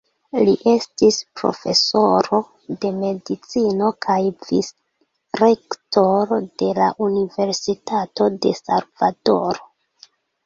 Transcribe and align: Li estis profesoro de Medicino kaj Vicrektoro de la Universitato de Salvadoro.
Li 0.45 0.51
estis 0.69 1.17
profesoro 1.39 2.37
de 2.85 2.89
Medicino 3.01 3.89
kaj 4.07 4.15
Vicrektoro 4.47 6.41
de 6.63 6.71
la 6.81 6.87
Universitato 7.11 8.31
de 8.47 8.55
Salvadoro. 8.61 9.63